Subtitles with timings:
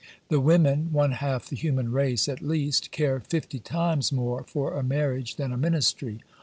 [0.29, 4.81] The women one half the human race at least care fifty times more for a
[4.81, 6.23] marriage than a ministry.